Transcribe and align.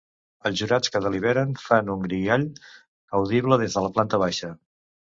Els 0.49 0.55
jurats 0.61 0.91
que 0.95 1.01
deliberen 1.07 1.53
fan 1.65 1.93
un 1.97 2.03
guirigall 2.09 2.49
audible 3.21 3.63
des 3.65 3.79
de 3.79 3.89
la 3.89 3.97
planta 3.99 4.27
baixa. 4.27 4.57